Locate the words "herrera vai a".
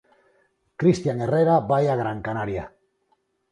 1.27-1.95